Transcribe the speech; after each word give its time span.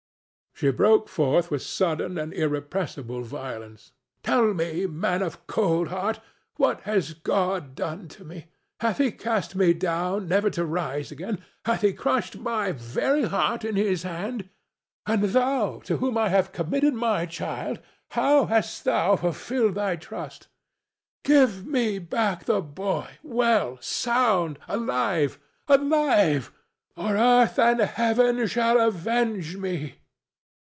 She 0.53 0.69
broke 0.69 1.09
forth 1.09 1.49
with 1.49 1.63
sudden 1.63 2.19
and 2.19 2.31
irrepressible 2.31 3.23
violence: 3.23 3.93
"Tell 4.21 4.53
me, 4.53 4.85
man 4.85 5.23
of 5.23 5.47
cold 5.47 5.87
heart, 5.87 6.19
what 6.57 6.81
has 6.81 7.13
God 7.15 7.73
done 7.73 8.07
to 8.09 8.23
me? 8.23 8.45
Hath 8.79 8.99
he 8.99 9.11
cast 9.11 9.55
me 9.55 9.73
down 9.73 10.27
never 10.27 10.51
to 10.51 10.63
rise 10.63 11.09
again? 11.11 11.43
Hath 11.65 11.81
he 11.81 11.93
crushed 11.93 12.37
my 12.37 12.73
very 12.73 13.23
heart 13.23 13.65
in 13.65 13.75
his 13.75 14.03
hand?—And 14.03 15.23
thou 15.23 15.79
to 15.79 15.97
whom 15.97 16.15
I 16.15 16.29
committed 16.43 16.93
my 16.93 17.25
child, 17.25 17.79
how 18.11 18.45
hast 18.45 18.83
thou 18.83 19.15
fulfilled 19.15 19.73
thy 19.73 19.95
trust? 19.95 20.47
Give 21.23 21.65
me 21.65 21.97
back 21.97 22.45
the 22.45 22.61
boy 22.61 23.09
well, 23.23 23.79
sound, 23.81 24.59
alive—alive—or 24.67 26.51
earth 27.17 27.57
and 27.57 27.79
heaven 27.79 28.45
shall 28.45 28.79
avenge 28.79 29.57
me!" 29.57 29.95